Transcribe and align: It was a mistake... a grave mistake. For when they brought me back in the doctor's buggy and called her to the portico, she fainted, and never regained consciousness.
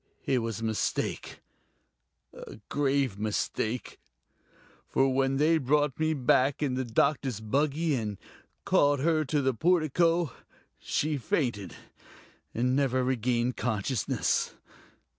It 0.25 0.39
was 0.39 0.61
a 0.61 0.63
mistake... 0.63 1.41
a 2.33 2.55
grave 2.69 3.19
mistake. 3.19 3.99
For 4.87 5.13
when 5.13 5.37
they 5.37 5.59
brought 5.59 5.99
me 5.99 6.15
back 6.15 6.63
in 6.63 6.73
the 6.73 6.83
doctor's 6.83 7.39
buggy 7.39 7.93
and 7.93 8.17
called 8.65 9.01
her 9.01 9.23
to 9.25 9.43
the 9.43 9.53
portico, 9.53 10.31
she 10.79 11.17
fainted, 11.17 11.75
and 12.51 12.75
never 12.75 13.03
regained 13.03 13.57
consciousness. 13.57 14.55